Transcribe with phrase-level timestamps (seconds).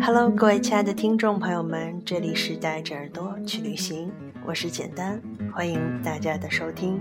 [0.00, 4.10] Hello，各位亲爱的听众朋友们，这里是带着耳朵去旅行，
[4.46, 5.20] 我是简单，
[5.52, 7.00] 欢迎大家的收听。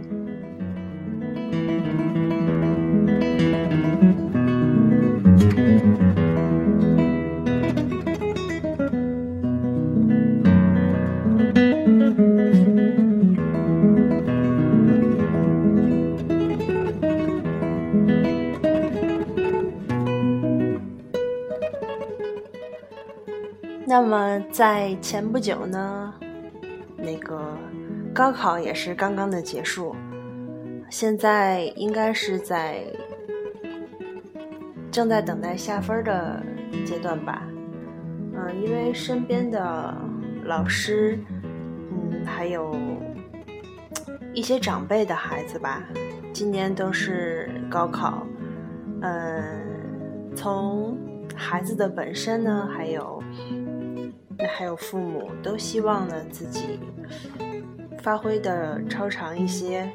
[23.97, 26.13] 那么在前不久呢，
[26.97, 27.57] 那个
[28.13, 29.95] 高考也是刚刚的结束，
[30.89, 32.83] 现在应该是在
[34.91, 36.43] 正在等待下分的
[36.85, 37.47] 阶段吧。
[38.35, 39.95] 嗯，因为身边的
[40.43, 41.17] 老师，
[41.93, 42.75] 嗯，还有
[44.33, 45.81] 一些长辈的孩子吧，
[46.33, 48.27] 今年都是高考。
[49.01, 49.41] 嗯，
[50.35, 50.97] 从
[51.33, 53.23] 孩子的本身呢，还有。
[54.39, 56.79] 还有父母都希望呢自己
[58.01, 59.89] 发挥的超常一些，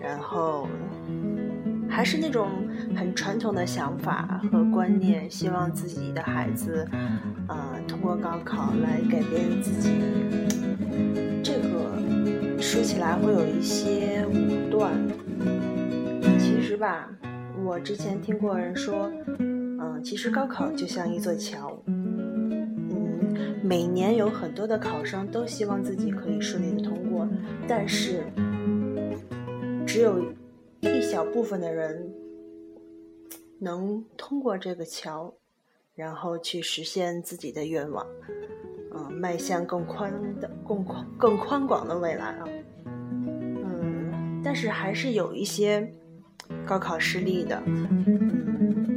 [0.00, 0.68] 然后
[1.88, 2.48] 还是那种
[2.96, 6.86] 很传统的想法和观念，希望自己的孩子，
[7.48, 9.90] 呃，通过高考来改变自己。
[11.42, 14.92] 这个说起来会有一些武断，
[16.38, 17.08] 其实吧，
[17.64, 21.82] 我之前听过人说，嗯，其实高考就像一座桥。
[23.62, 27.28] 每年有很多的考生都希望自己可以顺利的通过，
[27.68, 28.24] 但是
[29.86, 30.22] 只有
[30.80, 32.12] 一小部分的人
[33.58, 35.32] 能通过这个桥，
[35.94, 38.06] 然后去实现自己的愿望，
[38.94, 42.44] 嗯，迈向更宽的、更宽、更宽广的未来啊。
[42.84, 45.92] 嗯，但是还是有一些
[46.66, 47.62] 高考失利的，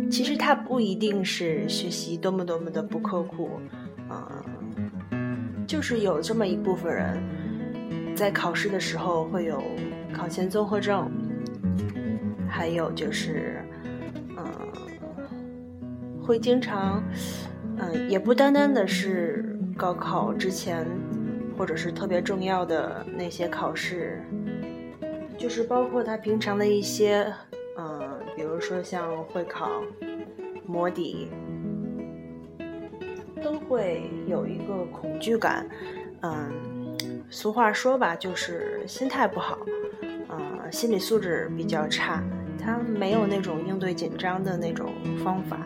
[0.09, 3.50] 其实他不一定是学习多么多么的不刻苦。
[4.09, 9.61] 嗯，就是有这么一部分人，在考试的时候会有
[10.13, 11.09] 考前综合症，
[12.47, 13.61] 还有就是，
[14.38, 14.45] 嗯，
[16.21, 17.03] 会经常，
[17.77, 20.85] 嗯，也不单单的是高考之前，
[21.57, 24.22] 或者是特别重要的那些考试，
[25.37, 27.25] 就是包括他平常的一些，
[27.77, 29.81] 嗯，比如说像会考、
[30.66, 31.27] 模底。
[33.45, 35.69] 都会有一个恐惧感，
[36.22, 36.51] 嗯，
[37.29, 39.59] 俗话说吧，就是心态不好，
[40.29, 42.23] 嗯，心理素质比较差，
[42.59, 44.91] 他没有那种应对紧张的那种
[45.23, 45.59] 方法，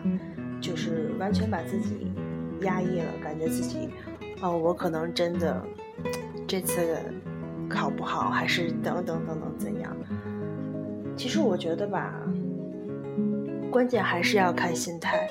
[0.60, 2.12] 就是完全把自己
[2.60, 3.88] 压抑了，感觉自己，
[4.42, 5.62] 哦，我可能真的
[6.46, 6.98] 这次
[7.66, 9.96] 考不好，还是等等等等怎样？
[11.16, 12.14] 其实我觉得吧，
[13.70, 15.28] 关键还是要看心态。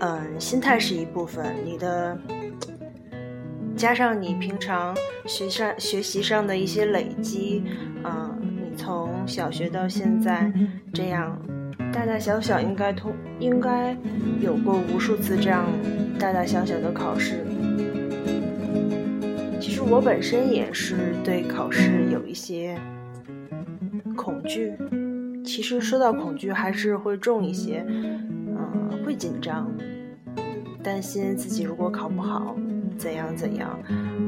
[0.00, 2.18] 嗯，心态是一部分，你的
[3.74, 4.94] 加上你平常
[5.26, 7.62] 学上学习上的一些累积，
[8.04, 10.52] 嗯，你从小学到现在
[10.92, 11.38] 这样
[11.92, 13.96] 大大小小应该通应该
[14.40, 15.66] 有过无数次这样
[16.18, 17.44] 大大小小的考试。
[19.58, 22.78] 其实我本身也是对考试有一些
[24.14, 24.74] 恐惧，
[25.46, 27.82] 其实说到恐惧还是会重一些。
[27.88, 28.16] 嗯
[29.04, 29.72] 会紧张，
[30.82, 32.56] 担心自己如果考不好，
[32.98, 33.78] 怎样怎样，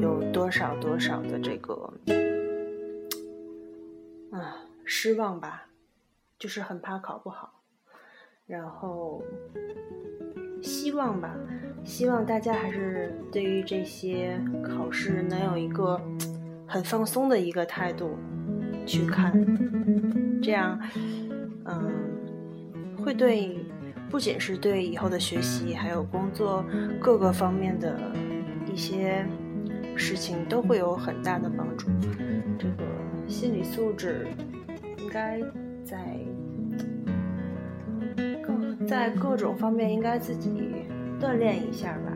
[0.00, 1.92] 有多少多少的这个
[4.30, 5.66] 啊失望吧，
[6.38, 7.60] 就是很怕考不好，
[8.46, 9.20] 然后
[10.62, 11.34] 希望吧，
[11.84, 16.00] 希望大家还是对于这些考试能有一个
[16.68, 18.16] 很放松的一个态度
[18.86, 19.32] 去看，
[20.42, 20.78] 这样，
[21.64, 21.92] 嗯，
[23.04, 23.58] 会对。
[24.10, 26.64] 不仅是对以后的学习，还有工作
[26.98, 27.94] 各个方面的
[28.66, 29.22] 一些
[29.96, 31.88] 事情都会有很大的帮助。
[32.58, 32.84] 这个
[33.26, 34.26] 心理素质
[34.96, 35.38] 应该
[35.84, 36.16] 在
[38.42, 40.86] 各在各种方面应该自己
[41.20, 42.07] 锻炼一下吧。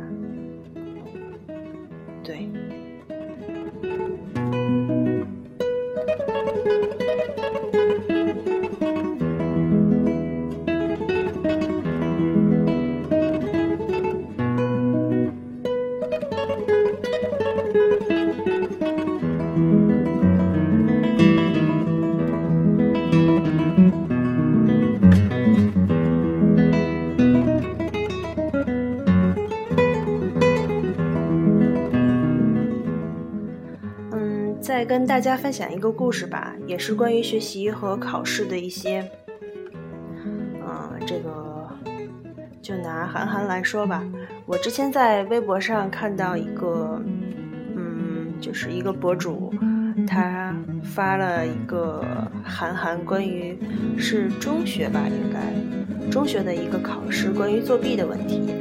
[34.82, 39.08] 再跟大家分享一个故事吧，也是关于学习和考试的一些，
[40.24, 41.68] 嗯，这个
[42.60, 44.02] 就拿韩寒来说吧。
[44.44, 47.00] 我之前在微博上看到一个，
[47.76, 49.54] 嗯，就是一个博主，
[50.04, 50.52] 他
[50.82, 52.04] 发了一个
[52.42, 53.56] 韩寒关于
[53.96, 58.52] 是中学吧，应该中学的一个考试关于作弊的问题。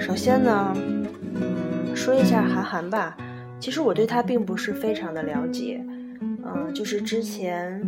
[0.00, 0.74] 首先呢，
[1.34, 3.14] 嗯，说一下韩寒吧。
[3.60, 5.84] 其实我对他并不是非常的了解，
[6.20, 7.82] 嗯，就是之前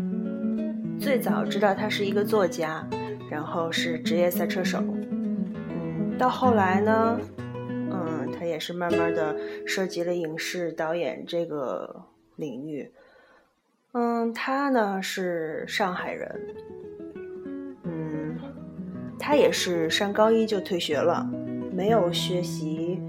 [0.99, 2.87] 最早知道他是一个作家，
[3.31, 7.19] 然后是职业赛车手，嗯，到后来呢，
[7.90, 9.37] 嗯，他也是慢慢的
[9.67, 12.05] 涉及了影视导演这个
[12.37, 12.90] 领域，
[13.93, 16.40] 嗯，他呢是上海人，
[17.84, 18.37] 嗯，
[19.19, 21.26] 他也是上高一就退学了，
[21.73, 23.00] 没有学习，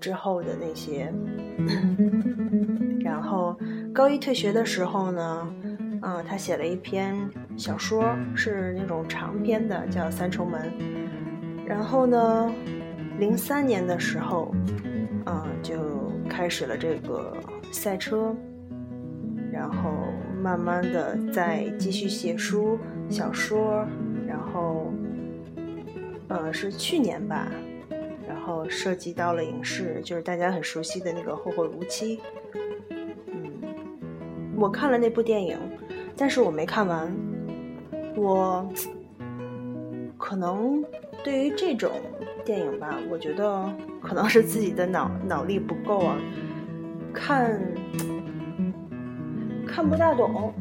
[0.00, 1.12] 之后的那些。
[3.00, 3.56] 然后
[3.94, 5.54] 高一退学的时候呢，
[6.02, 7.16] 嗯，他写了一篇
[7.56, 8.04] 小说，
[8.34, 10.70] 是那种长篇的，叫《三重门》。
[11.66, 12.52] 然后呢，
[13.18, 14.54] 零三年的时候，
[15.26, 15.74] 嗯，就
[16.28, 17.36] 开始了这个
[17.72, 18.34] 赛车，
[19.52, 19.90] 然后
[20.40, 22.78] 慢慢的再继续写书、
[23.08, 23.84] 小说，
[24.28, 24.92] 然后，
[26.28, 27.48] 呃，是去年吧。
[28.46, 32.16] 然后涉及到了影视，就是大家很熟悉的那个《后会无期》。
[33.26, 33.52] 嗯，
[34.56, 35.58] 我看了那部电影，
[36.16, 37.12] 但是我没看完。
[38.14, 38.64] 我
[40.16, 40.80] 可能
[41.24, 41.90] 对于这种
[42.44, 43.68] 电影吧，我觉得
[44.00, 46.16] 可能是自己的脑脑力不够啊，
[47.12, 47.60] 看
[49.66, 50.54] 看不大懂。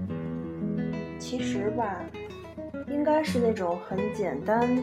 [1.20, 2.02] 其实吧，
[2.88, 4.76] 应该是那种很简单。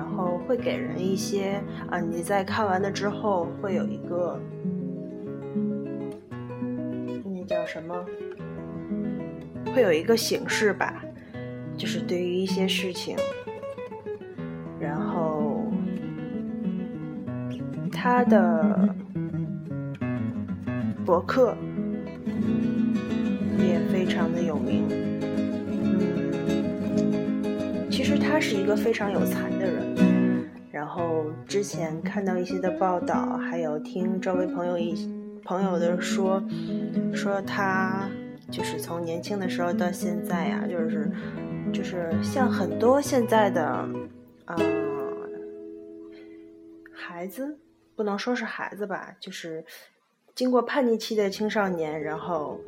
[0.00, 4.40] 然后会给人一些啊，你在看完了之后会有一个，
[7.22, 7.94] 那叫什么？
[9.74, 11.04] 会有一个形式吧，
[11.76, 13.14] 就是对于一些事情，
[14.80, 15.70] 然后
[17.92, 18.88] 他的
[21.04, 21.54] 博客
[23.58, 24.88] 也非常的有名。
[27.90, 29.89] 其实他是一个非常有才的人，
[30.90, 34.92] 然后之前看到一些的报道，还有听周围朋友一
[35.44, 36.42] 朋友的说，
[37.14, 38.10] 说他
[38.50, 41.08] 就是从年轻的时候到现在呀，就是
[41.72, 43.88] 就是像很多现在的
[44.46, 44.58] 嗯
[46.92, 47.56] 孩子，
[47.94, 49.64] 不能说是孩子吧，就是
[50.34, 52.58] 经过叛逆期的青少年，然后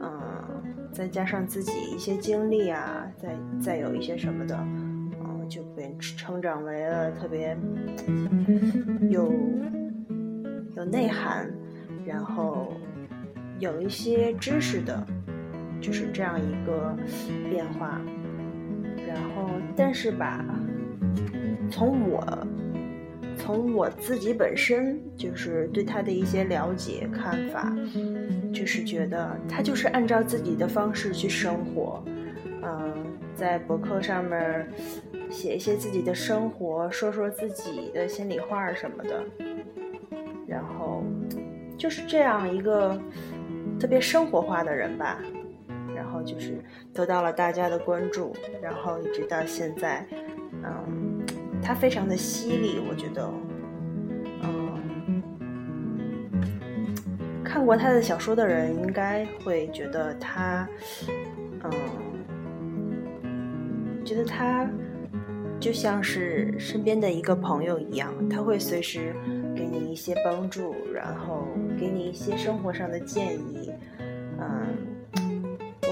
[0.00, 0.62] 嗯。
[0.90, 4.58] 再加上自己一些经历啊，再再有一些什么的，
[5.48, 7.56] 就被成长为了特别
[9.10, 9.32] 有
[10.76, 11.50] 有内涵，
[12.04, 12.72] 然后
[13.58, 15.06] 有一些知识的，
[15.80, 16.94] 就是这样一个
[17.50, 18.00] 变化。
[19.06, 20.44] 然后，但是吧，
[21.70, 22.46] 从我。
[23.40, 27.72] 从我自己本身就是对他的一些了解看法，
[28.52, 32.02] 就是觉得他就是按照自己的方式去生活，
[32.62, 32.92] 嗯，
[33.36, 34.68] 在博客上面
[35.30, 39.24] 写一些自己的生活，说说自己的心里话什么的，
[40.46, 41.02] 然后
[41.76, 43.00] 就是这样一个
[43.78, 45.18] 特别生活化的人吧，
[45.94, 46.58] 然后就是
[46.92, 50.06] 得到了大家的关注，然后一直到现在，
[50.52, 51.24] 嗯。
[51.60, 53.28] 他非常的犀利，我觉得，
[54.42, 55.20] 嗯，
[57.44, 60.68] 看过他的小说的人应该会觉得他，
[61.64, 61.72] 嗯，
[64.04, 64.70] 觉得他
[65.60, 69.14] 就像是身边的一个朋友一样，他会随时
[69.54, 71.46] 给你一些帮助，然后
[71.78, 73.70] 给你一些生活上的建议，
[74.38, 74.66] 嗯，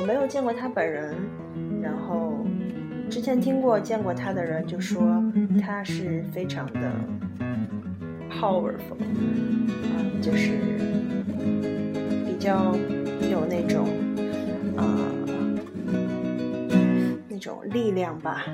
[0.00, 1.14] 我没有见过他本人，
[1.82, 2.32] 然后。
[3.08, 5.23] 之前听过、见过他的人就说
[5.62, 6.90] 他是非常的
[8.28, 10.58] powerful，嗯，就是
[12.26, 12.75] 比较
[13.30, 13.87] 有那种
[14.76, 14.82] 啊
[17.28, 18.44] 那种力量吧，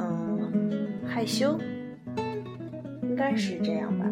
[1.03, 1.57] 害羞，
[3.01, 4.05] 应该是这样吧。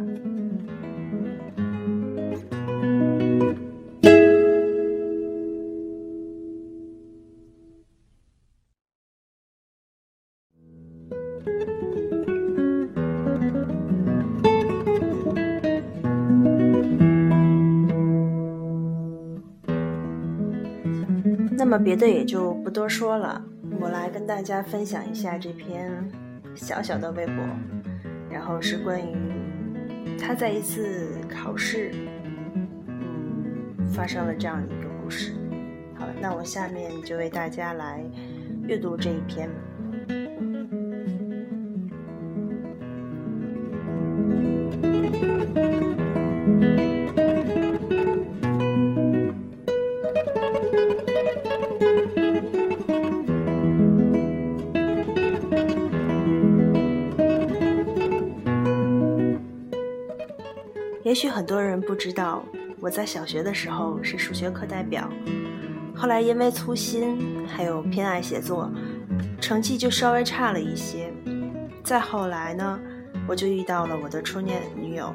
[21.80, 23.42] 别的也就不多说了，
[23.80, 25.92] 我来跟大家分享一下这篇
[26.56, 27.36] 小小的微博，
[28.30, 29.16] 然后是关于
[30.20, 31.92] 他在一次考试，
[32.88, 35.34] 嗯，发生了这样一个故事。
[35.96, 38.04] 好，那我下面就为大家来
[38.68, 39.50] 阅读这一篇。
[61.20, 62.42] 许很多人不知道，
[62.80, 65.12] 我在小学的时候是数学课代表，
[65.94, 68.72] 后来因为粗心还有偏爱写作，
[69.42, 71.12] 成绩就稍微差了一些。
[71.84, 72.80] 再后来呢，
[73.28, 75.14] 我就遇到了我的初恋女友，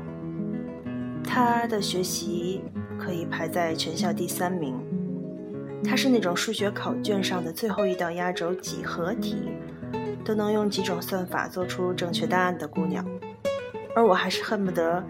[1.27, 2.63] 她的学习
[2.99, 4.79] 可以排在全校第三名，
[5.83, 9.37] 她是那种数学考卷上的最后一道压轴几何题
[10.23, 13.03] 都能用几种算法做出正确答案的姑娘，
[13.97, 15.03] 而我还是恨不得。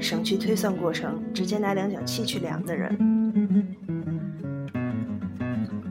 [0.00, 2.96] 省去推算过程，直接拿量角器去量的人。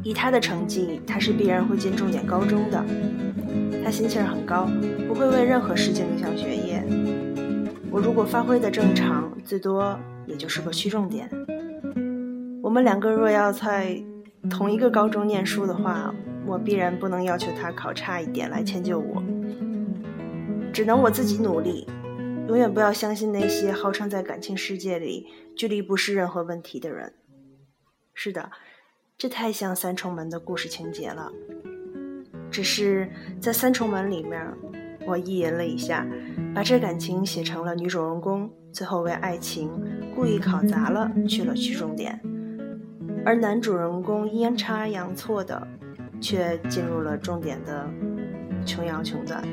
[0.04, 2.84] 以他的成绩，他是必然会进重点高中的。
[3.84, 4.68] 他心气儿很高，
[5.08, 6.84] 不会为任何事情影响学业。
[7.92, 11.30] 我如果发挥的正常，最多也就是个区重点。
[12.62, 14.02] 我们两个若要在
[14.50, 16.14] 同一个高中念书的话，
[16.46, 19.22] 我必然不能要求他考差一点来迁就我，
[20.72, 21.86] 只能我自己努力。
[22.50, 27.14] 永远不要相信那些号称在感情世界里距离不是任何问题的人。
[28.16, 28.50] 是的，
[29.20, 31.32] 这太像三重门的故事情节了。
[32.50, 33.08] 只是
[33.40, 34.52] 在三重门里面，
[35.06, 36.08] 我意淫了一下，
[36.56, 39.70] 把这感情写成了女主人公最后为爱情
[40.16, 42.20] 故意考砸了去了区重点，
[43.24, 45.68] 而男主人公阴差阳错的
[46.20, 47.88] 却进入了重点的
[48.66, 49.48] 穷阳穷短。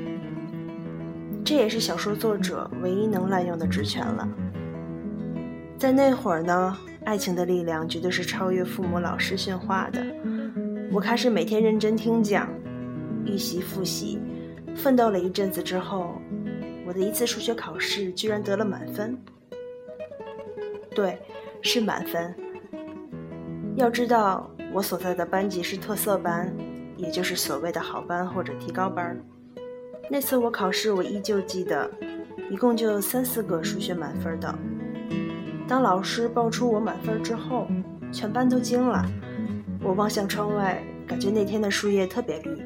[1.47, 4.29] 这也是小说作者唯一能滥用的职权了。
[5.79, 10.05] 在那会儿呢，爱情的力量绝对是超越父母、老师训话的。
[10.91, 12.49] 我开始每天认真听讲，
[13.25, 14.19] 预习复习，
[14.75, 16.21] 奋斗了一阵子之后，
[16.85, 19.17] 我的一次数学考试居然得了满分。
[20.97, 21.17] 对，
[21.63, 22.35] 是满分。
[23.77, 26.53] 要知道，我所在的班级是特色班，
[26.97, 29.17] 也就是所谓的好班或者提高班。
[30.09, 31.91] 那次我考试，我依旧记得，
[32.49, 34.55] 一共就三四个数学满分的。
[35.67, 37.67] 当老师报出我满分之后，
[38.13, 39.05] 全班都惊了。
[39.83, 42.57] 我望向窗外，感觉那天的树叶特别绿，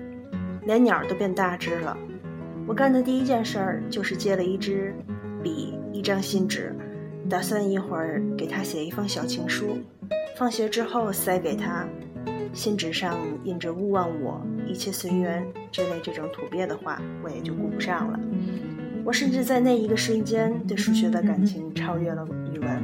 [0.67, 1.97] 连鸟都变大只了。
[2.67, 4.95] 我干的第一件事儿就是借了一支
[5.43, 6.75] 笔、一张信纸，
[7.29, 9.79] 打算一会儿给他写一封小情书，
[10.37, 11.89] 放学之后塞给他。
[12.53, 18.19] 信纸上印着“勿忘我，一切随缘”之类这种土鳖的话，我也就顾不上了。
[19.05, 22.83] 我甚至在那一个瞬间对数学的感情超越了语文。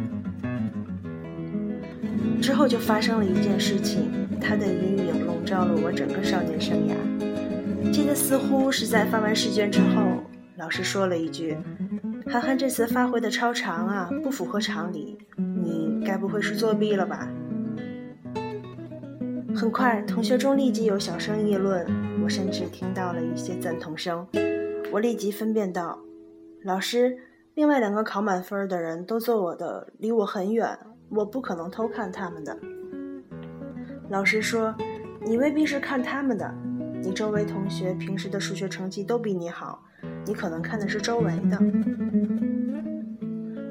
[2.40, 7.90] 之后就发生了一件事情，它的阴影笼罩了我整个少年生涯。
[7.90, 10.22] 记得似乎是在发完试卷之后，
[10.56, 11.56] 老师说了一句
[12.30, 17.28] ：“涵涵这次发挥的超常啊，不符合常理，你该不会是作弊了吧？”
[19.56, 21.86] 很快，同学中立即有小声议论，
[22.22, 24.26] 我甚至听到了一些赞同声。
[24.92, 25.98] 我立即分辨道
[26.62, 27.16] ：“老师，
[27.54, 32.54] 另外两个考满分的人都坐我的，离我很远，我不可能偷看他们的。”
[34.10, 34.74] 老师说
[35.24, 36.54] ：“你未必是看他们的，
[37.02, 39.82] 你周围同学平时的数学成绩都比你好，
[40.26, 41.58] 你可能看的是周围的。”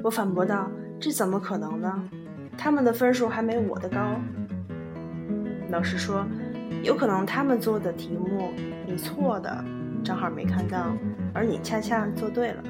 [0.02, 2.10] 我反驳道：“这怎么可能呢？
[2.58, 4.00] 他们的分数还没我的高。”
[5.68, 6.24] 老师说
[6.82, 8.52] ：“有可能他们做的题目
[8.86, 9.64] 你错的，
[10.04, 10.96] 正好没看到，
[11.34, 12.62] 而你恰恰做对了。”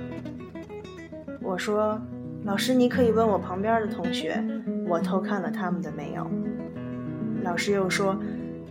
[1.43, 2.01] 我说
[2.45, 4.43] ：“老师，你可以问我旁边的同学，
[4.89, 6.29] 我偷看了他们的没有？”
[7.45, 8.19] 老师又说：“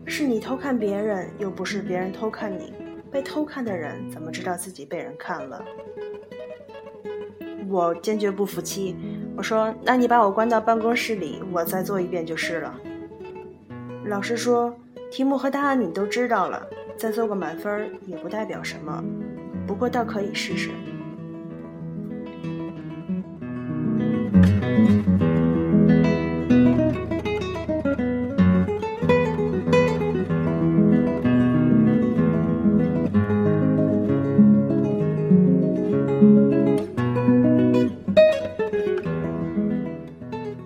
[0.06, 2.74] 是你偷看别人，又不是别人偷看你。
[3.12, 5.64] 被偷看的人怎么知道自己被人看了？”
[7.70, 8.96] 我坚决不服气，
[9.38, 12.78] 我说：“那你把我关到办公室里，我再做一遍就是了。”
[14.08, 14.74] 老师说
[15.12, 19.04] ：“题目和答案你都知道了，再做个满分也不代表什么，
[19.68, 20.70] 不过倒可以试试。”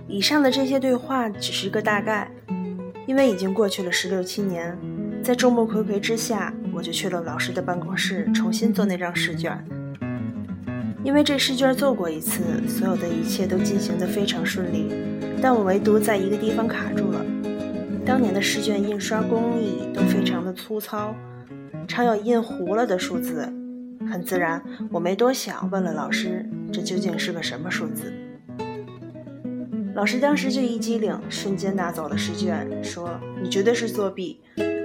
[0.07, 2.29] 以上的这些对话只是个大概。
[3.09, 4.77] 因为已经过去了十六七年，
[5.23, 9.65] 在众目睽睽之下，我就去了老师的办公室，重新做那张试卷。
[11.03, 14.93] 因为这试卷做过一次，所有的一切都进行得非常顺利，
[15.41, 17.25] 但我唯独在一个地方卡住了。
[18.05, 21.15] 当年的试卷印刷工艺都非常的粗糙，
[21.87, 23.51] 常有印糊了的数字。
[24.07, 24.61] 很自然，
[24.91, 28.13] 我没多想，问了老师：“这究竟是个什么数字？”
[29.99, 34.39] 老师当时就一激灵，瞬间拿走了试卷，说：“你绝对是作弊，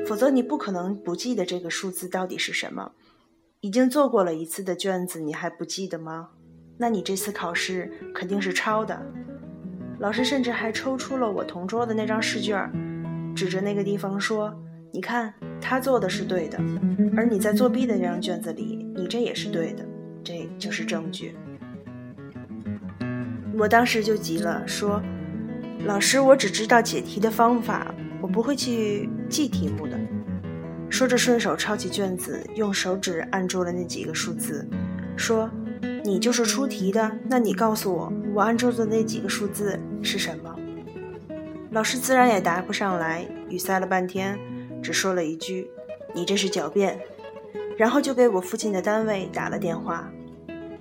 [0.04, 2.90] 否则你不可能不记得这个数字到底是什么。”
[3.62, 6.30] 已经做过了一次的卷子，你还不记得吗？
[6.78, 9.00] 那你这次考试肯定是抄的。
[10.00, 12.68] 老师甚至还抽出了我同桌的那张试卷，
[13.36, 14.52] 指着那个地方说
[14.92, 16.58] ：“你看，他做的是对的，
[17.16, 19.86] 而你在作弊的那张卷子里，你这也是对的，
[20.24, 21.36] 这就是证据。”
[23.58, 25.02] 我当时就急了，说
[25.86, 29.98] ：“老师，我只知道解题的方法，我不会去记题目的。”
[30.90, 34.66] 说着，顺手抄起卷子，用手指按住了那几个数字，
[35.16, 35.50] 说
[36.04, 40.54] ：“你就是出题的，那你告诉我，我按住的那几个数字是什么？”
[41.70, 44.38] 老师自然也答不上来，语塞了半天，
[44.82, 45.68] 只说了一句
[46.14, 46.98] ：“你这是狡辩。”
[47.76, 50.08] 然后就给我父亲的单位打了电话。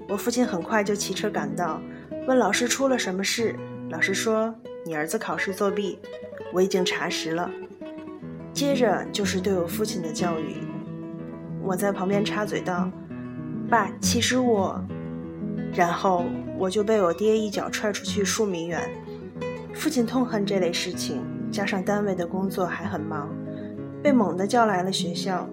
[0.08, 1.82] 我父亲很快就骑车赶到，
[2.26, 3.56] 问老师出了什么事。
[3.90, 4.54] 老师说
[4.86, 6.00] ：“你儿子考试作弊，
[6.54, 7.50] 我已经查实了。”
[8.54, 10.58] 接着就是对我父亲的教育，
[11.62, 12.90] 我在旁边插嘴道
[13.70, 14.82] ：“爸，其实我……”
[15.76, 16.26] 然后
[16.58, 18.80] 我就被我爹一脚踹出去数米远。
[19.74, 23.30] 父亲痛恨这类事情，加上单位的工作还很忙，
[24.02, 25.50] 被猛地叫来了学校，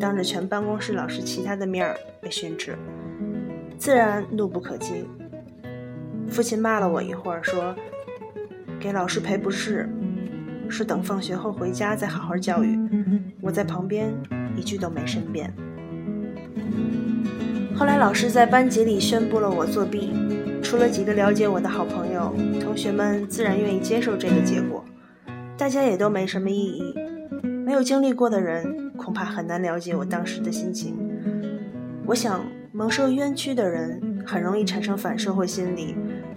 [0.00, 2.76] 当着全办公室老师其他的面儿被训斥，
[3.78, 5.04] 自然怒不可遏。
[6.30, 7.74] 父亲骂了我一会儿，说
[8.78, 9.88] ：“给老师赔不是。”
[10.70, 12.78] 是等放学后回家再好好教育。
[13.40, 14.12] 我在旁边
[14.54, 15.50] 一句都没申辩。
[17.74, 20.12] 后来老师在班级里宣布了我作弊，
[20.62, 24.84] 除了几个了解我的好朋友，同学们自然愿意接受这个结果，
[25.56, 26.94] 大家也都没什么异议。
[27.64, 30.94] 没有经历过的人恐怕很难了解我当时的心情。
[32.04, 35.94] 我想，蒙受冤屈的人很容易产生反社会心理，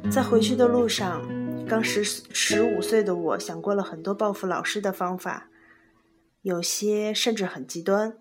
[0.09, 1.21] 在回去的路上。
[1.67, 5.47] 刚十十五岁的我想过了很多报复老师的方法，
[6.41, 8.13] 有些甚至很极端，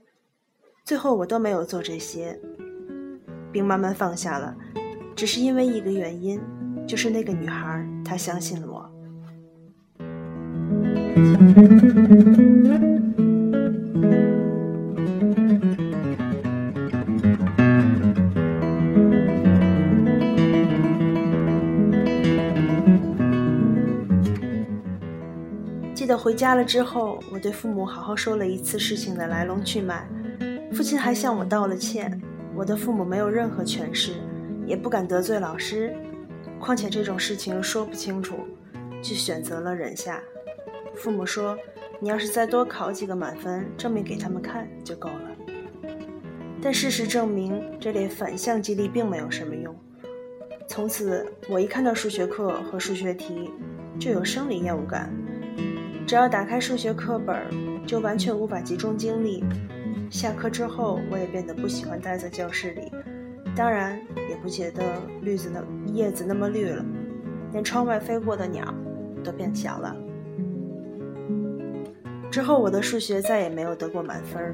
[0.84, 2.38] 最后我都没有做这些，
[3.50, 4.56] 并慢慢放下了，
[5.16, 6.40] 只是因为一个原因，
[6.86, 8.88] 就是那个女孩她相信了我。
[26.22, 30.06] 回家了之后，我对父母好好说了一次事情的来龙去脉，
[30.70, 32.20] 父亲还向我道了歉。
[32.54, 34.16] 我的父母没有任何权势，
[34.66, 35.96] 也不敢得罪老师，
[36.58, 38.36] 况且这种事情说不清楚，
[39.00, 40.20] 就选择了忍下。
[40.94, 41.56] 父母说
[41.98, 45.30] ：“你要是再多考几个满分，证明给他们看就够了。”
[46.60, 49.74] 但事实证明，这类反向激励并没有什么用。
[50.68, 53.50] 从此，我一看到数学课和数学题，
[53.98, 55.10] 就有生理厌恶感。
[56.10, 57.40] 只要打开数学课本，
[57.86, 59.44] 就完全无法集中精力。
[60.10, 62.90] 下课之后，我也变得不喜欢待在教室里，
[63.54, 63.96] 当然
[64.28, 64.82] 也不觉得
[65.22, 66.84] 绿子的叶子那么绿了，
[67.52, 68.74] 连窗外飞过的鸟
[69.22, 69.96] 都变小了。
[72.28, 74.52] 之后，我的数学再也没有得过满分。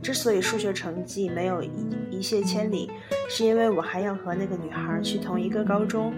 [0.00, 1.70] 之所以数学成绩没有一
[2.08, 2.88] 一泻千里，
[3.28, 6.14] 是因为我还要和那个女孩去同一个高中，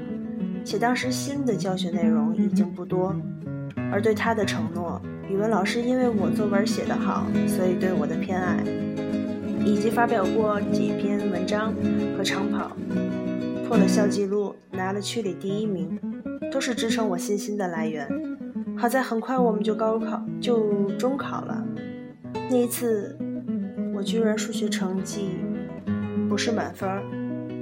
[0.62, 3.16] 且当时新的教学内容已经不多。
[3.92, 8.56] 而对他的承诺，语文老师因为我作文写得好，所以对我的偏爱，
[9.62, 11.74] 以及发表过几篇文章
[12.16, 12.74] 和长跑，
[13.68, 16.00] 破了校纪录，拿了区里第一名，
[16.50, 18.08] 都是支撑我信心的来源。
[18.78, 21.62] 好在很快我们就高考，就中考了。
[22.48, 23.14] 那一次，
[23.94, 25.28] 我居然数学成绩
[26.30, 26.88] 不是满分，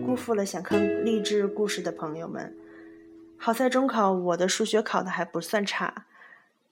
[0.06, 2.54] 辜负了想看励志故事的朋友们。
[3.36, 6.06] 好在中考我的数学考的还不算差。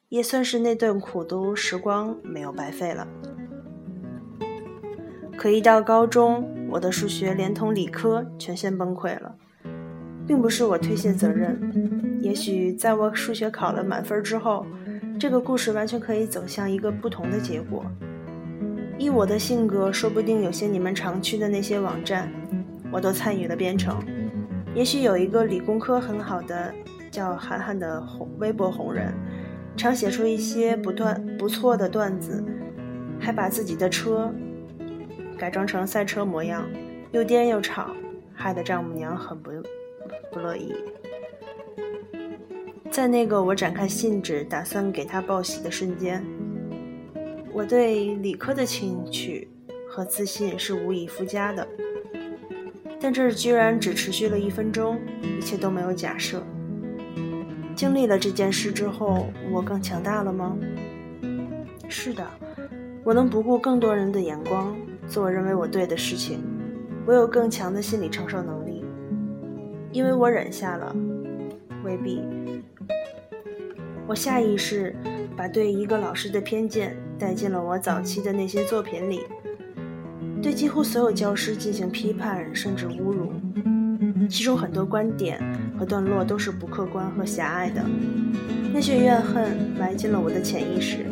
[0.08, 3.06] 也算是那段苦读时光没有白费了。
[5.36, 9.34] 可一到高中，我的数学连同理科全线崩溃了，
[10.26, 12.18] 并不是我推卸责任。
[12.22, 14.64] 也许在我数学考了满分之后，
[15.20, 17.84] 这个故事完全可以走向一个不同的结果。
[18.98, 22.32] 依我的性格，说不定有些你们常去的那些网站，
[22.90, 24.02] 我都参与了编程。
[24.74, 26.74] 也许有一个理工科很好的
[27.10, 29.12] 叫涵涵的红微博红人。
[29.78, 32.44] 常写出一些不断不错的段子，
[33.20, 34.34] 还把自己的车
[35.38, 36.68] 改装成赛车模样，
[37.12, 37.94] 又颠又吵，
[38.34, 39.52] 害得丈母娘很不
[40.32, 40.74] 不乐意。
[42.90, 46.24] 在那个我展开信纸打算给他报喜的瞬间，
[47.52, 49.48] 我对理科的兴趣
[49.88, 51.66] 和自信是无以复加的。
[53.00, 56.42] 但这居然只持续了一分钟，一切都没有假设。
[57.78, 60.58] 经历了这件事之后，我更强大了吗？
[61.88, 62.26] 是的，
[63.04, 66.42] 我能不顾更多人的眼光，做我认为我对的事情。
[67.06, 68.84] 我有更强的心理承受能力，
[69.92, 70.92] 因为我忍下了。
[71.84, 72.20] 未必。
[74.08, 74.92] 我下意识
[75.36, 79.20] 把对一个老师的偏见带进了我早期的那些作品里。
[80.42, 83.32] 对几乎所有教师进行批判，甚至侮辱，
[84.28, 85.40] 其中很多观点
[85.78, 87.82] 和段落都是不客观和狭隘的。
[88.72, 91.06] 那些怨恨埋进了我的潜意识，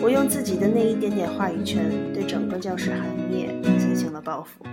[0.00, 4.64] 我用自己的那一点点话语权对整个教师行业进行了报复。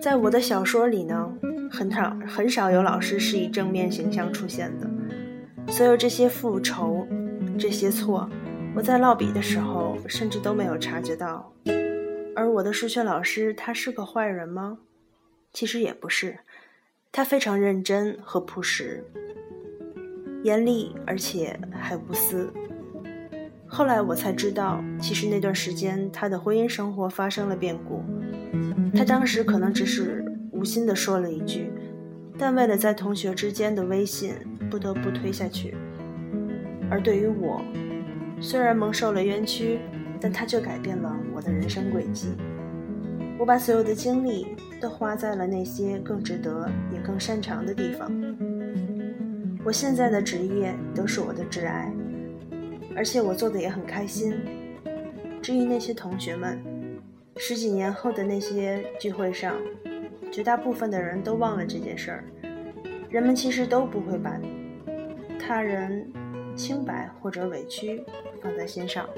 [0.00, 1.28] 在我的小说里呢，
[1.70, 4.88] 很少很少有老师是以正面形象出现的。
[5.72, 7.06] 所有这些复仇，
[7.58, 8.30] 这些错，
[8.74, 11.52] 我在落笔的时候甚至都没有察觉到。
[12.36, 14.78] 而我的数学老师，他是个坏人吗？
[15.52, 16.38] 其实也不是，
[17.10, 19.04] 他非常认真和朴实，
[20.42, 22.52] 严厉而且还无私。
[23.66, 28.02] 后来我才知道，其实那段时间他的婚姻生活发生了变故。
[28.94, 31.70] 他当时可能只是无心的说了一句，
[32.38, 34.34] 但为了在同学之间的微信，
[34.70, 35.76] 不得不推下去。
[36.90, 37.62] 而对于我，
[38.40, 39.78] 虽然蒙受了冤屈。
[40.20, 42.34] 但他却改变了我的人生轨迹。
[43.38, 44.48] 我把所有的精力
[44.80, 48.10] 都花在了那些更值得也更擅长的地方。
[49.64, 51.92] 我现在的职业都是我的挚爱，
[52.96, 54.34] 而且我做的也很开心。
[55.42, 56.62] 至于那些同学们，
[57.36, 59.56] 十几年后的那些聚会上，
[60.30, 62.24] 绝大部分的人都忘了这件事儿。
[63.10, 64.38] 人们其实都不会把
[65.38, 66.06] 他人
[66.54, 68.04] 清白或者委屈
[68.42, 69.08] 放在心上。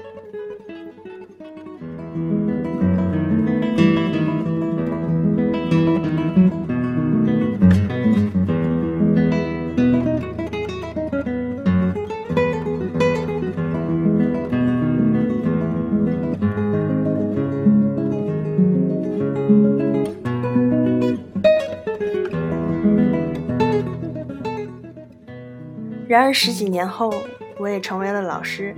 [26.11, 27.09] 然而十几年后，
[27.57, 28.75] 我也成为了老师。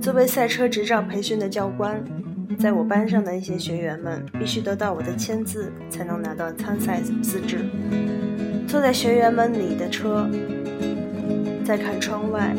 [0.00, 2.04] 作为赛车执照培训的教官，
[2.58, 7.58] 在我班上的那些学员们必须得到我的签字才能拿到参赛资质。
[8.66, 10.28] 坐在学员们里的车，
[11.64, 12.52] 再看窗外，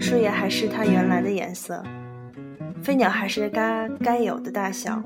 [0.00, 1.84] 树叶还是它原来的颜色，
[2.82, 5.02] 飞鸟还是该该有的大小。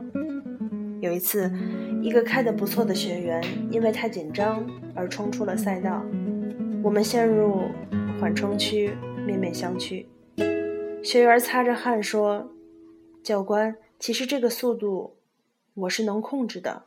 [1.01, 1.51] 有一次，
[2.01, 6.01] 一个开得不错的学员因为太紧张而冲出了赛道。
[6.83, 7.63] 我们陷入
[8.21, 8.93] 缓冲区，
[9.27, 10.07] 面面相觑。
[11.03, 12.51] 学员擦着汗说
[13.23, 15.17] ：“教官，其实这个速度
[15.75, 16.85] 我是能控制的。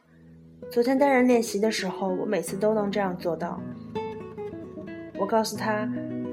[0.70, 3.62] 昨天单人练习的时候，我每次都能这样做到。”
[5.20, 5.88] 我告诉他：“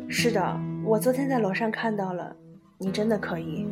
[0.09, 2.35] 是的，我昨天在楼上看到了，
[2.79, 3.66] 你真的可以。”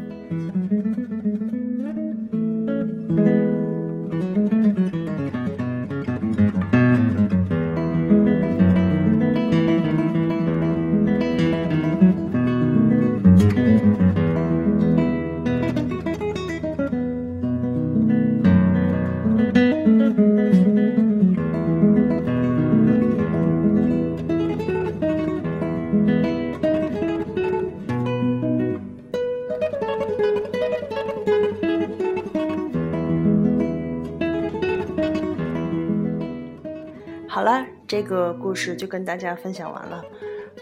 [37.97, 40.05] 这个故事就跟大家分享完了。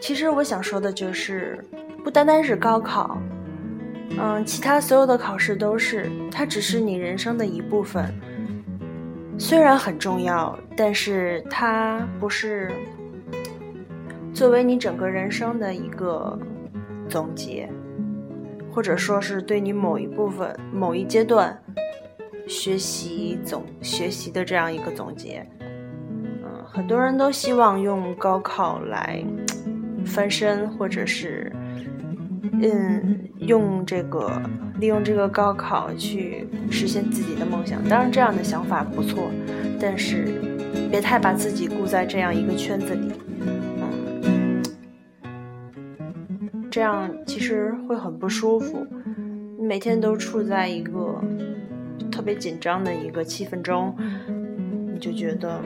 [0.01, 1.59] 其实我想说的就是，
[2.05, 3.19] 不单单是高考，
[4.17, 8.15] 嗯，其他所有的考试都是，它只是你人生的一部分。
[9.37, 12.71] 虽然很重要，但是它不是
[14.33, 16.39] 作为你整个人生的一个
[17.09, 17.69] 总结，
[18.71, 21.61] 或者说是对你某一部分、某一阶段
[22.47, 25.45] 学习总学习的这样一个总结。
[26.75, 29.25] 很多人都希望用高考来
[30.05, 31.53] 翻身，或者是
[32.61, 34.43] 嗯，用这个
[34.81, 37.81] 利用这个高考去实现自己的梦想。
[37.89, 39.31] 当然，这样的想法不错，
[39.79, 40.41] 但是
[40.91, 43.13] 别太把自己固在这样一个圈子里，
[44.25, 44.61] 嗯，
[46.73, 48.85] 这样其实会很不舒服。
[49.57, 51.23] 你每天都处在一个
[52.11, 53.95] 特别紧张的一个气氛中。
[54.93, 55.61] 你就觉得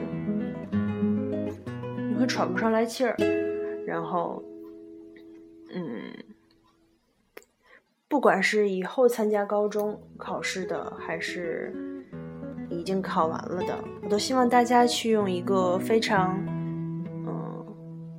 [2.19, 3.15] 会喘不上来气儿，
[3.87, 4.43] 然后，
[5.73, 6.11] 嗯，
[8.07, 11.73] 不管是以后参加高中考试的，还是
[12.69, 16.37] 已经考完了的，我都希望大家去用一个非常
[17.25, 17.65] 嗯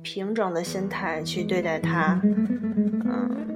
[0.01, 3.47] 平整的心态去对待它，嗯。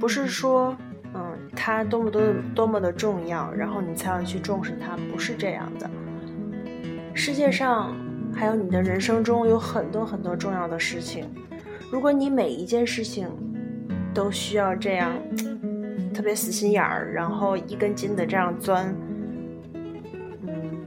[0.00, 0.76] 不是说，
[1.14, 2.20] 嗯，它多么多
[2.54, 5.88] 多么的重要，然后你才要去重视它，不是这样的。
[7.14, 7.96] 世界上
[8.34, 11.26] 还有你的人生中有很多很多重要的事情，
[11.90, 13.28] 如果你每一件事情
[14.12, 15.12] 都需要这样
[16.12, 18.94] 特别死心眼儿，然后一根筋的这样钻，
[20.42, 20.86] 嗯，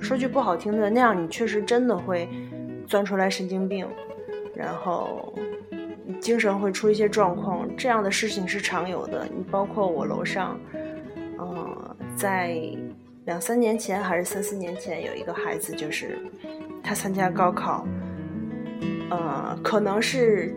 [0.00, 2.28] 说句不好听的，那样你确实真的会
[2.86, 3.86] 钻出来神经病，
[4.54, 5.32] 然后。
[6.20, 9.24] 精神会出一些状况，这样的事情是常有的。
[9.26, 10.58] 你包括我楼上，
[11.38, 12.58] 嗯，在
[13.28, 16.18] 两三年前还是三四年前，有一个孩子，就是
[16.82, 17.86] 他参加高考，
[19.10, 20.56] 呃，可能是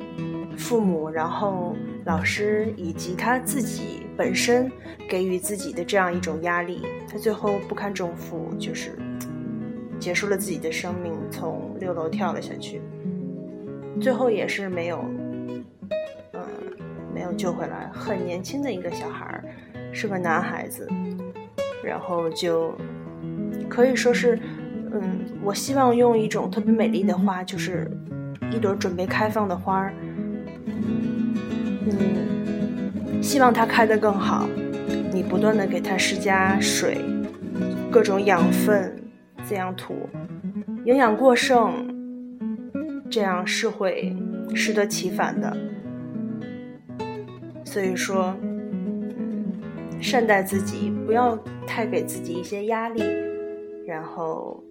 [0.58, 4.72] 父母、然后老师以及他自己本身
[5.10, 8.98] 给予自己的这样一种压力，他最后不堪重负，就是
[10.00, 12.82] 结束了自己的生命，从六楼跳了下去，
[14.00, 15.04] 最后也是没有。
[16.34, 16.42] 嗯
[17.14, 19.44] 没有救回来，很年轻的一个小孩儿，
[19.92, 20.88] 是个男孩子，
[21.84, 22.74] 然后就
[23.70, 24.38] 可以说是，
[24.92, 27.90] 嗯，我希望用一种特别美丽的花，就是
[28.54, 29.94] 一朵准备开放的花儿，
[31.86, 34.48] 嗯，希望它开得更好，
[35.12, 36.98] 你不断的给它施加水，
[37.90, 38.96] 各种养分、
[39.44, 40.10] 滋养土，
[40.86, 41.74] 营养过剩，
[43.10, 44.16] 这样是会
[44.54, 45.56] 适得其反的。
[47.64, 48.36] 所以说，
[50.02, 51.38] 善待自己，不要
[51.68, 53.04] 太给自己一些压力，
[53.86, 54.62] 然后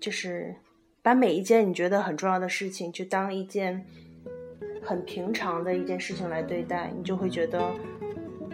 [0.00, 0.54] 就是
[1.02, 3.84] 把每一件你觉得很重要的事情，就当一件
[4.82, 7.72] 很平常的一件事情来对待，你就会觉得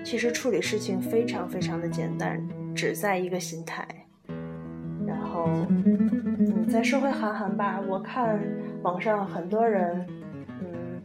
[0.05, 3.87] 其实处理事情非常非常的简单，只在一个心态。
[5.07, 5.49] 然后，
[5.87, 8.39] 嗯，在社会韩寒吧，我看
[8.83, 10.07] 网上很多人。
[10.61, 11.03] 嗯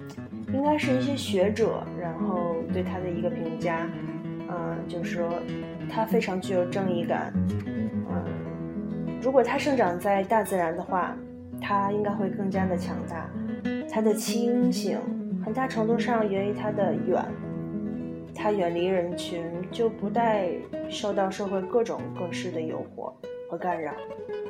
[0.51, 3.87] 应该是一些学者，然后对他的一个评价，
[4.49, 5.29] 嗯，就是说
[5.89, 7.31] 他非常具有正义感，
[8.09, 8.25] 嗯，
[9.21, 11.15] 如果他生长在大自然的话，
[11.61, 13.29] 他应该会更加的强大。
[13.91, 14.99] 他的清醒
[15.43, 17.23] 很大程度上源于他的远，
[18.33, 20.51] 他远离人群，就不再
[20.89, 23.11] 受到社会各种各式的诱惑
[23.49, 23.93] 和干扰，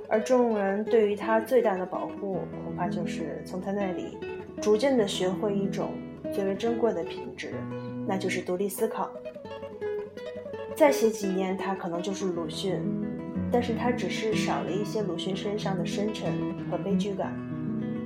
[0.07, 4.17] 而众人对于他最大的保护，恐怕就是从他那里。
[4.61, 5.91] 逐渐的学会一种
[6.33, 7.53] 最为珍贵的品质，
[8.05, 9.09] 那就是独立思考。
[10.79, 12.81] 再写几年，他可能就是鲁迅，
[13.51, 16.31] 但是他只是少了一些鲁迅身上的深沉
[16.71, 17.35] 和悲剧感。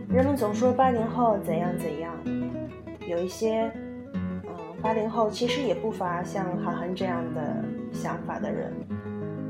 [0.09, 2.11] 人们总说八零后怎样怎样，
[3.07, 3.71] 有一些，
[4.15, 8.73] 嗯，八零后其实也不乏像韩寒这样的想法的人，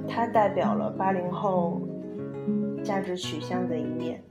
[0.06, 1.82] 他代表了八零后
[2.84, 4.22] 价值取向的一面。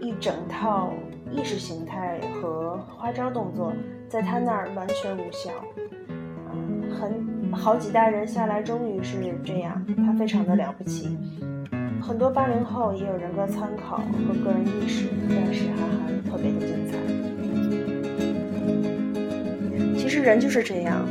[0.00, 0.92] 一整套
[1.30, 3.72] 意识形态和花招动作，
[4.08, 5.52] 在他那儿完全无效。
[6.52, 7.24] 嗯，很
[7.56, 11.16] 好几代人下来，终于是这样，他非常的了不起。
[12.00, 16.98] 很多八零后也有人格参考和个人意识，但是韩寒特别的精彩。
[19.96, 21.06] 其实人就是这样，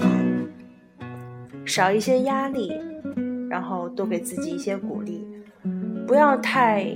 [0.00, 0.48] 嗯，
[1.64, 2.72] 少一些压力，
[3.48, 5.26] 然后多给自己一些鼓励，
[6.06, 6.86] 不要太。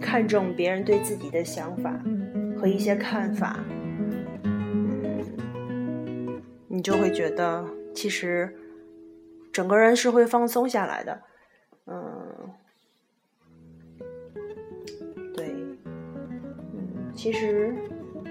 [0.00, 1.90] 看重别人对自己的想法
[2.58, 3.58] 和一些看法，
[4.42, 5.22] 嗯，
[6.68, 7.64] 你就会觉得
[7.94, 8.54] 其实
[9.52, 11.20] 整个人是会放松下来的，
[11.86, 12.50] 嗯，
[15.34, 15.54] 对，
[15.86, 17.74] 嗯，其实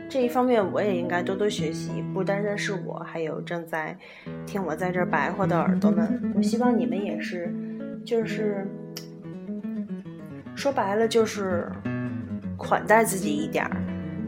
[0.10, 3.98] 这一方面我也应该多多学习，不单单是我，还有正在
[4.46, 7.54] 听我在这白话的耳朵们，我希望你们也是，
[8.06, 8.68] 就是。
[10.56, 11.68] 说白了就是
[12.56, 13.82] 款待自己一点儿，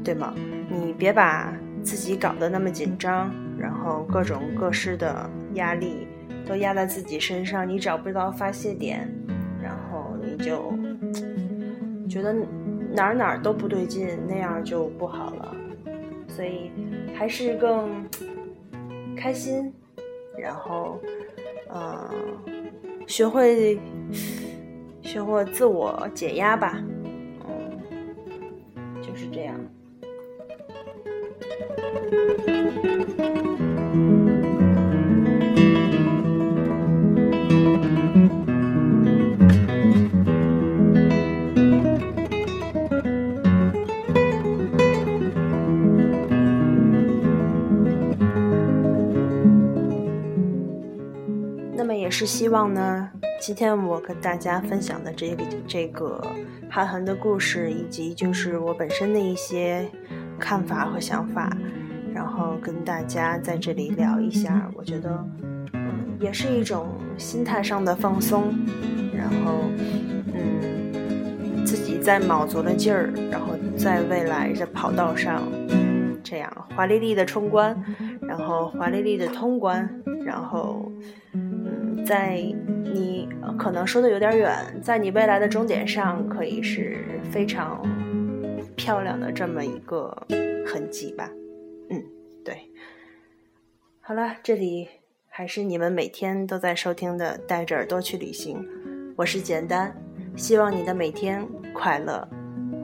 [0.03, 0.33] 对吗？
[0.67, 3.31] 你别把自己搞得那么紧张，
[3.65, 6.07] 然后各种各式的压力
[6.45, 9.11] 都压在自己身上，你找不到发泄点，
[9.59, 10.71] 然后你就
[12.07, 12.31] 觉得
[12.93, 15.55] 哪儿哪儿都不对劲，那样就不好了。
[16.27, 16.69] 所以
[17.15, 17.89] 还是更
[19.17, 19.73] 开心，
[20.37, 21.01] 然后
[21.73, 22.07] 嗯，
[23.07, 23.79] 学会。
[25.01, 26.83] 学会自我解压吧，
[27.47, 29.55] 嗯，就是这样。
[52.17, 53.09] 是希望呢，
[53.41, 56.25] 今天我跟大家分享的这个这个
[56.69, 59.85] 韩寒的故事，以及就是我本身的一些
[60.39, 61.51] 看法和想法，
[62.13, 65.27] 然后跟大家在这里聊一下，我觉得，
[65.73, 68.45] 嗯，也是一种心态上的放松，
[69.13, 69.65] 然后，
[70.33, 75.43] 嗯，自己在卯足了劲儿，然后在未来的跑道上，
[76.23, 77.77] 这样华丽丽的冲关，
[78.21, 80.89] 然后华丽丽的通关，然后。
[82.05, 82.39] 在
[82.93, 86.97] 你可能说的有点远，在你未来的终点上，可以是
[87.31, 87.81] 非常
[88.75, 90.15] 漂亮的这么一个
[90.67, 91.29] 痕迹吧。
[91.89, 92.03] 嗯，
[92.43, 92.55] 对。
[94.01, 94.87] 好了，这里
[95.27, 98.59] 还是你们每天都在收听的《带着耳朵去旅行》，
[99.15, 99.91] 我是简单，
[100.35, 102.27] 希望你的每天快乐，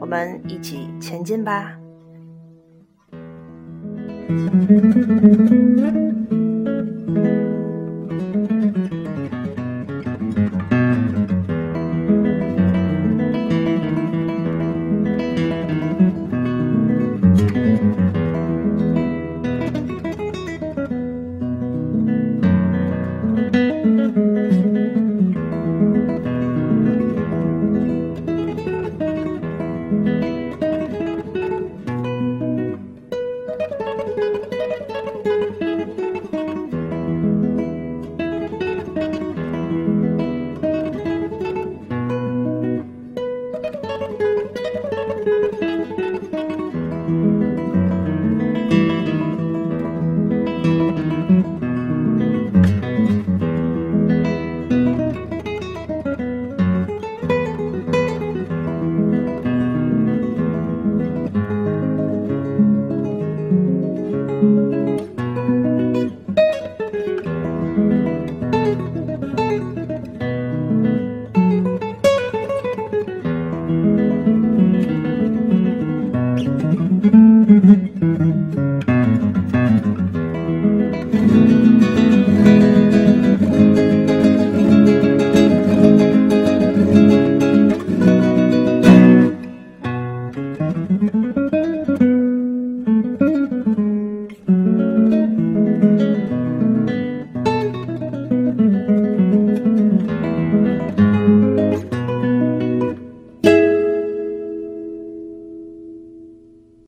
[0.00, 1.78] 我们一起前进吧。